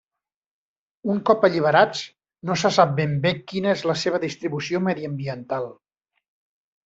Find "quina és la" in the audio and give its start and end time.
3.51-3.95